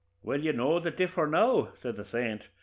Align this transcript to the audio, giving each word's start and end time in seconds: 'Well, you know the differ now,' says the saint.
'Well, 0.23 0.39
you 0.41 0.51
know 0.51 0.79
the 0.79 0.89
differ 0.89 1.27
now,' 1.27 1.73
says 1.79 1.95
the 1.95 2.05
saint. 2.05 2.41